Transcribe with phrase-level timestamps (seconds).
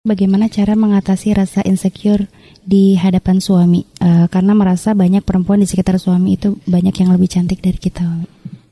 [0.00, 2.24] Bagaimana cara mengatasi rasa insecure
[2.64, 3.84] di hadapan suami?
[4.00, 8.08] Uh, karena merasa banyak perempuan di sekitar suami itu banyak yang lebih cantik dari kita.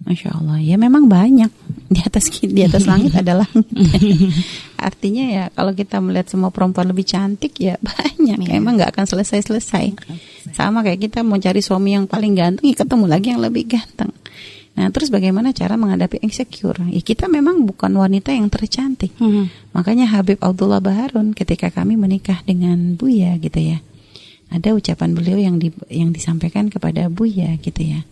[0.09, 1.53] Masya Allah, ya memang banyak
[1.93, 3.45] di atas di atas langit adalah
[4.89, 8.57] Artinya ya kalau kita melihat semua perempuan lebih cantik ya banyak, ya.
[8.57, 10.01] emang nggak akan selesai selesai.
[10.57, 14.17] Sama kayak kita mau cari suami yang paling ganteng, ya ketemu lagi yang lebih ganteng.
[14.79, 16.79] Nah, terus bagaimana cara menghadapi insecure?
[16.87, 19.11] Ya, kita memang bukan wanita yang tercantik.
[19.19, 19.51] Hmm.
[19.75, 23.83] Makanya Habib Abdullah Baharun ketika kami menikah dengan Buya gitu ya.
[24.55, 28.07] Ada ucapan beliau yang di, yang disampaikan kepada Buya gitu ya.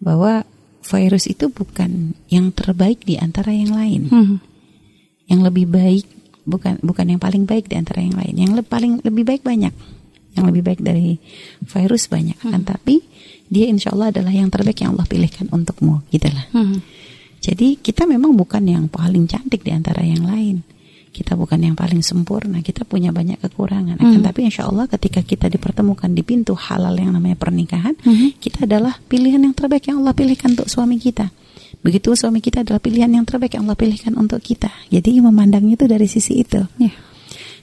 [0.00, 0.48] Bahwa
[0.80, 4.08] virus itu bukan yang terbaik di antara yang lain.
[4.08, 4.36] Hmm.
[5.28, 6.06] Yang lebih baik
[6.48, 8.32] bukan bukan yang paling baik di antara yang lain.
[8.32, 9.76] Yang le paling lebih baik banyak.
[10.40, 11.20] Yang lebih baik dari
[11.68, 12.40] virus banyak.
[12.40, 12.56] Hmm.
[12.56, 13.04] Kan tapi
[13.52, 16.80] dia insya Allah adalah yang terbaik yang Allah pilihkan untukmu gitulah hmm.
[17.44, 20.64] jadi kita memang bukan yang paling cantik di antara yang lain
[21.12, 24.24] kita bukan yang paling sempurna kita punya banyak kekurangan hmm.
[24.24, 28.40] tapi insya Allah ketika kita dipertemukan di pintu halal yang namanya pernikahan hmm.
[28.40, 31.28] kita adalah pilihan yang terbaik yang Allah pilihkan untuk suami kita
[31.84, 35.84] begitu suami kita adalah pilihan yang terbaik yang Allah pilihkan untuk kita jadi memandangnya itu
[35.84, 36.96] dari sisi itu yeah.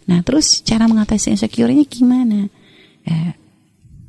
[0.06, 2.46] nah terus cara mengatasi insecure-nya gimana
[3.10, 3.34] eh,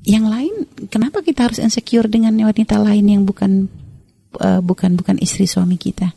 [0.04, 3.68] yang lain kenapa kita harus insecure dengan wanita lain yang bukan
[4.40, 6.16] uh, bukan bukan istri suami kita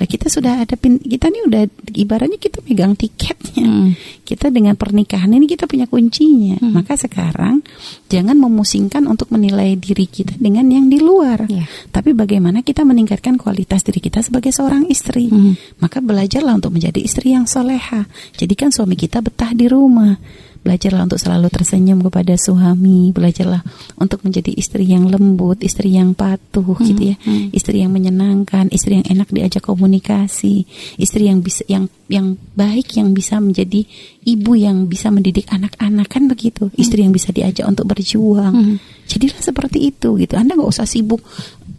[0.00, 1.62] Nah, kita sudah ada pin, kita nih udah
[1.92, 3.68] ibaratnya kita megang tiketnya.
[3.68, 3.92] Hmm.
[4.24, 6.56] Kita dengan pernikahan ini kita punya kuncinya.
[6.56, 6.72] Hmm.
[6.72, 7.60] Maka sekarang
[8.08, 11.44] jangan memusingkan untuk menilai diri kita dengan yang di luar.
[11.52, 11.68] Yeah.
[11.92, 15.28] Tapi bagaimana kita meningkatkan kualitas diri kita sebagai seorang istri.
[15.28, 15.60] Hmm.
[15.84, 18.08] Maka belajarlah untuk menjadi istri yang soleha.
[18.40, 20.16] Jadikan suami kita betah di rumah
[20.60, 23.64] Belajarlah untuk selalu tersenyum kepada suami, belajarlah
[23.96, 27.16] untuk menjadi istri yang lembut, istri yang patuh hmm, gitu ya.
[27.24, 27.48] Hmm.
[27.48, 30.68] Istri yang menyenangkan, istri yang enak diajak komunikasi,
[31.00, 33.88] istri yang bisa yang yang baik yang bisa menjadi
[34.28, 36.68] ibu yang bisa mendidik anak-anak kan begitu.
[36.76, 38.52] Istri yang bisa diajak untuk berjuang.
[38.52, 38.76] Hmm.
[39.08, 40.34] Jadilah seperti itu gitu.
[40.36, 41.24] Anda nggak usah sibuk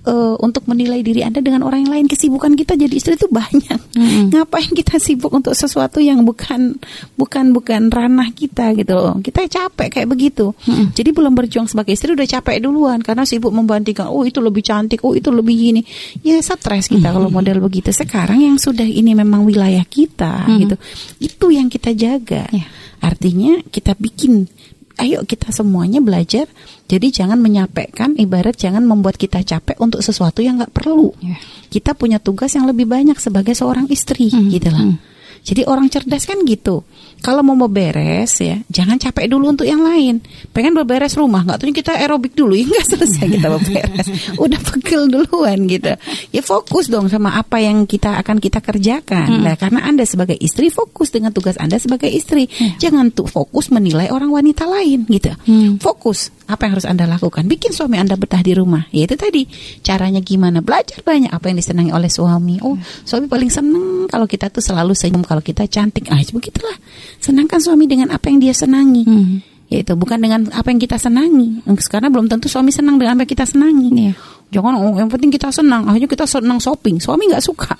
[0.06, 2.06] uh, untuk menilai diri Anda dengan orang yang lain.
[2.10, 3.80] Kesibukan kita jadi istri itu banyak.
[3.98, 4.26] Mm-hmm.
[4.34, 6.78] Ngapain kita sibuk untuk sesuatu yang bukan
[7.18, 9.16] bukan bukan ranah kita gitu loh.
[9.22, 10.54] Kita capek kayak begitu.
[10.66, 10.86] Mm-hmm.
[10.96, 15.04] Jadi belum berjuang sebagai istri udah capek duluan karena sibuk membandingkan oh itu lebih cantik,
[15.06, 15.82] oh itu lebih gini.
[16.26, 17.16] Ya stres kita mm-hmm.
[17.16, 17.94] kalau model begitu.
[17.94, 20.60] Sekarang yang sudah ini memang wilayah kita mm-hmm.
[20.66, 20.76] gitu.
[21.22, 22.50] Itu yang kita jaga.
[22.50, 22.70] Yeah.
[23.02, 24.46] Artinya kita bikin
[25.02, 26.46] ayo kita semuanya belajar.
[26.86, 31.12] Jadi jangan menyapekkan, ibarat jangan membuat kita capek untuk sesuatu yang nggak perlu.
[31.20, 31.40] Yeah.
[31.72, 34.50] Kita punya tugas yang lebih banyak sebagai seorang istri, hmm.
[34.54, 34.86] gitu lah.
[34.86, 34.98] Hmm.
[35.42, 36.86] Jadi orang cerdas kan gitu.
[37.22, 40.26] Kalau mau beres ya, jangan capek dulu untuk yang lain.
[40.54, 44.08] Pengen beberes rumah, nggak tuh kita aerobik dulu, ya nggak selesai kita beberes.
[44.44, 45.94] Udah pegel duluan gitu.
[46.34, 49.38] Ya fokus dong sama apa yang kita akan kita kerjakan.
[49.38, 49.44] Hmm.
[49.46, 52.50] Nah, karena anda sebagai istri fokus dengan tugas anda sebagai istri.
[52.50, 52.82] Hmm.
[52.82, 55.30] Jangan tuh fokus menilai orang wanita lain gitu.
[55.46, 55.78] Hmm.
[55.78, 57.46] Fokus apa yang harus anda lakukan.
[57.46, 58.90] Bikin suami anda betah di rumah.
[58.90, 59.46] Ya itu tadi
[59.86, 60.66] caranya gimana.
[60.66, 62.58] Belajar banyak apa yang disenangi oleh suami.
[62.66, 62.76] Oh,
[63.06, 66.76] suami paling seneng kalau kita tuh selalu senyum kalau kita cantik, ah begitulah.
[67.24, 69.08] Senangkan suami dengan apa yang dia senangi.
[69.08, 69.40] Hmm.
[69.72, 71.64] Yaitu bukan dengan apa yang kita senangi.
[71.88, 73.88] Karena belum tentu suami senang dengan apa yang kita senangi.
[73.96, 74.16] Yeah.
[74.52, 77.00] Jangan oh, yang penting kita senang, akhirnya kita senang shopping.
[77.00, 77.72] Suami nggak suka.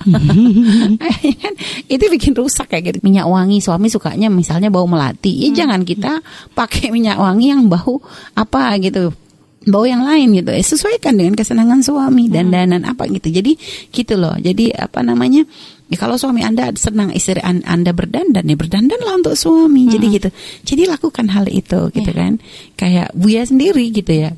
[1.22, 1.54] Ya kan?
[1.92, 2.98] itu bikin rusak kayak gitu.
[3.04, 5.44] Minyak wangi suami sukanya misalnya bau melati.
[5.44, 5.56] Ya hmm.
[5.60, 6.12] jangan kita
[6.56, 8.00] pakai minyak wangi yang bau
[8.32, 9.12] apa gitu
[9.68, 12.54] bau yang lain gitu eh, sesuaikan dengan kesenangan suami dan hmm.
[12.54, 13.52] danan apa gitu jadi
[13.94, 15.46] gitu loh jadi apa namanya
[15.92, 19.84] Ya, kalau suami Anda senang istri Anda berdandan, ya berdandanlah untuk suami.
[19.84, 19.92] Hmm.
[19.92, 20.28] Jadi gitu.
[20.64, 22.16] Jadi lakukan hal itu gitu yeah.
[22.16, 22.32] kan.
[22.80, 24.32] Kayak Buya sendiri gitu ya.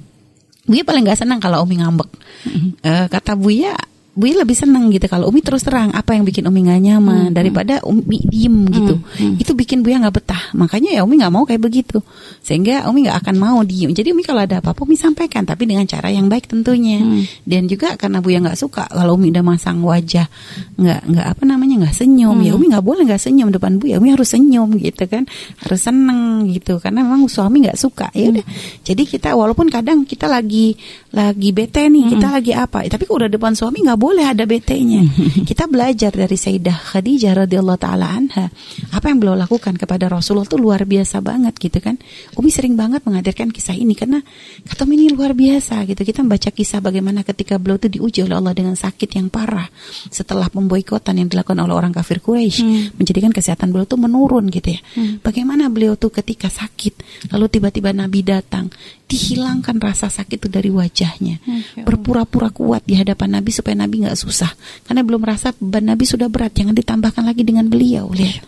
[0.66, 2.10] Buya paling gak senang kalau Umi ngambek.
[2.42, 2.74] Hmm.
[2.82, 3.78] Uh, kata Buya
[4.14, 7.34] Umi lebih seneng gitu kalau Umi terus terang apa yang bikin Umi gak nyaman hmm.
[7.34, 8.94] daripada Umi diem gitu.
[8.94, 9.34] Hmm.
[9.34, 9.42] Hmm.
[9.42, 10.42] Itu bikin Buya nggak betah.
[10.54, 11.98] Makanya ya Umi nggak mau kayak begitu.
[12.38, 13.90] Sehingga Umi nggak akan mau diem.
[13.90, 17.02] Jadi Umi kalau ada apa-apa Umi sampaikan tapi dengan cara yang baik tentunya.
[17.02, 17.26] Hmm.
[17.42, 20.30] Dan juga karena Buya nggak suka kalau Umi udah masang wajah
[20.78, 22.46] nggak nggak apa namanya nggak senyum ya hmm.
[22.46, 23.98] ya Umi nggak boleh nggak senyum depan Buya.
[23.98, 25.26] Umi harus senyum gitu kan.
[25.58, 28.14] Harus seneng gitu karena memang suami nggak suka.
[28.14, 28.46] Ya udah.
[28.46, 28.78] Hmm.
[28.86, 30.78] Jadi kita walaupun kadang kita lagi
[31.10, 32.12] lagi bete nih, hmm.
[32.14, 35.00] kita lagi apa, tapi kalau udah depan suami nggak boleh ada BT-nya.
[35.48, 38.52] Kita belajar dari Sayyidah Khadijah radhiyallahu taala anha.
[38.92, 41.96] Apa yang beliau lakukan kepada Rasulullah itu luar biasa banget gitu kan.
[42.36, 44.20] Umi sering banget menghadirkan kisah ini karena
[44.68, 46.04] kata ini luar biasa gitu.
[46.04, 49.72] Kita membaca kisah bagaimana ketika beliau itu diuji oleh Allah dengan sakit yang parah
[50.12, 53.00] setelah pemboikotan yang dilakukan oleh orang kafir Quraisy hmm.
[53.00, 54.80] menjadikan kesehatan beliau itu menurun gitu ya.
[55.00, 55.24] Hmm.
[55.24, 57.00] Bagaimana beliau tuh ketika sakit
[57.32, 58.68] lalu tiba-tiba Nabi datang
[59.04, 61.38] dihilangkan rasa sakit itu dari wajahnya.
[61.86, 64.50] Berpura-pura kuat di hadapan Nabi supaya Nabi nggak susah.
[64.82, 68.10] Karena belum merasa beban Nabi sudah berat, jangan ditambahkan lagi dengan beliau.
[68.10, 68.42] Lihat.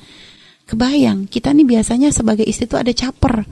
[0.67, 3.47] kebayang kita nih biasanya sebagai istri itu ada caper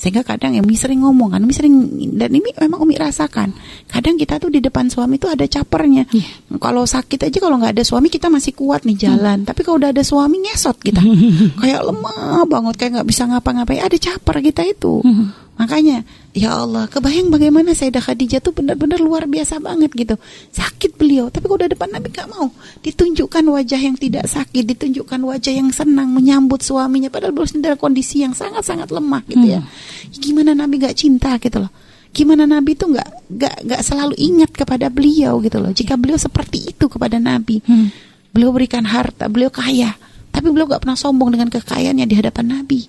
[0.00, 1.76] sehingga kadang ya Umi sering ngomong kan Umi sering
[2.16, 3.52] dan ini memang Umi rasakan
[3.84, 6.56] kadang kita tuh di depan suami tuh ada capernya yeah.
[6.56, 9.48] kalau sakit aja kalau nggak ada suami kita masih kuat nih jalan hmm.
[9.52, 11.04] tapi kalau udah ada suami ngesot kita
[11.60, 15.49] kayak lemah banget kayak nggak bisa ngapa-ngapain ada caper kita itu hmm.
[15.60, 20.16] Makanya, ya Allah, kebayang bagaimana Sayyidah Khadijah tuh benar-benar luar biasa banget gitu.
[20.56, 22.48] Sakit beliau, tapi kalau udah depan Nabi gak mau.
[22.80, 28.24] Ditunjukkan wajah yang tidak sakit, ditunjukkan wajah yang senang menyambut suaminya padahal beliau dalam kondisi
[28.24, 29.60] yang sangat-sangat lemah gitu ya.
[29.60, 29.68] Hmm.
[30.16, 31.72] Gimana Nabi gak cinta gitu loh.
[32.16, 35.76] Gimana Nabi tuh gak, gak, gak selalu ingat kepada beliau gitu loh.
[35.76, 37.60] Jika beliau seperti itu kepada Nabi.
[37.68, 37.92] Hmm.
[38.32, 39.92] Beliau berikan harta, beliau kaya.
[40.32, 42.88] Tapi beliau gak pernah sombong dengan kekayaannya di hadapan Nabi.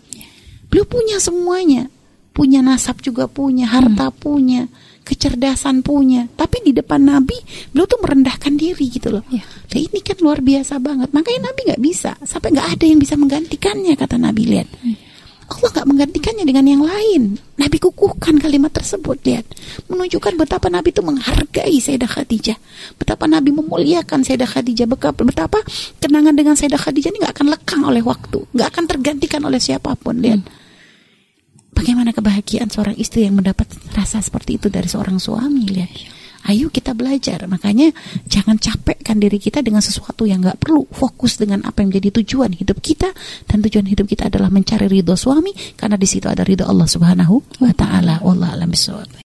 [0.71, 1.91] Beliau punya semuanya
[2.31, 4.17] punya nasab juga punya, harta hmm.
[4.17, 4.61] punya,
[5.03, 6.27] kecerdasan punya.
[6.31, 7.35] Tapi di depan Nabi,
[7.75, 9.23] beliau tuh merendahkan diri gitu loh.
[9.27, 9.43] Ya.
[9.43, 11.11] Nah, ini kan luar biasa banget.
[11.11, 14.69] Makanya Nabi nggak bisa, sampai nggak ada yang bisa menggantikannya kata Nabi lihat.
[14.79, 14.97] Hmm.
[15.51, 17.35] Allah nggak menggantikannya dengan yang lain.
[17.59, 19.43] Nabi kukuhkan kalimat tersebut lihat,
[19.91, 22.55] menunjukkan betapa Nabi itu menghargai Sayyidah Khadijah,
[22.95, 25.59] betapa Nabi memuliakan Sayyidah Khadijah, betapa
[25.99, 29.91] kenangan dengan Sayyidah Khadijah ini nggak akan lekang oleh waktu, nggak akan tergantikan oleh siapa
[29.99, 30.39] pun lihat.
[30.39, 30.60] Hmm
[31.81, 33.65] Bagaimana kebahagiaan seorang istri yang mendapat
[33.97, 35.89] rasa seperti itu dari seorang suami, lihat.
[36.45, 37.49] Ayo kita belajar.
[37.49, 37.89] Makanya
[38.29, 40.85] jangan capekkan diri kita dengan sesuatu yang nggak perlu.
[40.93, 43.09] Fokus dengan apa yang menjadi tujuan hidup kita
[43.49, 47.61] dan tujuan hidup kita adalah mencari ridho suami karena di situ ada ridho Allah Subhanahu
[47.61, 48.21] wa taala.
[48.21, 48.73] Allah alam